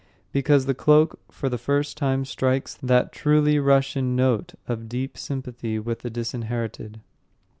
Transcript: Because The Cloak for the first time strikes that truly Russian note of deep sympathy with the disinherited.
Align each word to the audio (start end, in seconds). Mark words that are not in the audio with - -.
Because 0.31 0.65
The 0.65 0.73
Cloak 0.73 1.19
for 1.29 1.47
the 1.47 1.59
first 1.59 1.95
time 1.95 2.25
strikes 2.25 2.73
that 2.81 3.11
truly 3.11 3.59
Russian 3.59 4.15
note 4.15 4.55
of 4.67 4.89
deep 4.89 5.15
sympathy 5.15 5.77
with 5.77 5.99
the 5.99 6.09
disinherited. 6.09 7.01